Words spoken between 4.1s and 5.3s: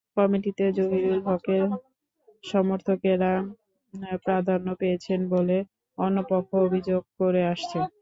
প্রাধান্য পেয়েছেন